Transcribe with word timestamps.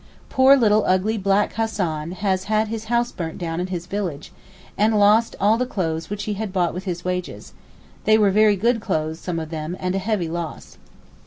Poor 0.29 0.57
little 0.57 0.83
ugly 0.87 1.15
black 1.15 1.53
Hassan 1.53 2.13
has 2.13 2.45
had 2.45 2.69
his 2.69 2.85
house 2.85 3.11
burnt 3.11 3.37
down 3.37 3.59
in 3.59 3.67
his 3.67 3.85
village, 3.85 4.31
and 4.75 4.97
lost 4.97 5.35
all 5.39 5.59
the 5.59 5.65
clothes 5.67 6.09
which 6.09 6.23
he 6.23 6.33
had 6.33 6.51
bought 6.51 6.73
with 6.73 6.85
his 6.85 7.05
wages; 7.05 7.53
they 8.05 8.17
were 8.17 8.31
very 8.31 8.55
good 8.55 8.81
clothes, 8.81 9.19
some 9.19 9.37
of 9.37 9.51
them, 9.51 9.77
and 9.79 9.93
a 9.93 9.99
heavy 9.99 10.27
loss. 10.27 10.79